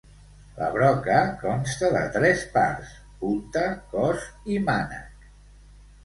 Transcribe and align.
La 0.59 0.67
broca 0.75 1.17
consta 1.41 1.89
de 1.95 1.99
tres 2.15 2.41
parts: 2.55 2.95
punta, 3.25 3.65
cos 3.91 4.25
i 4.55 4.57
mànec. 4.71 5.29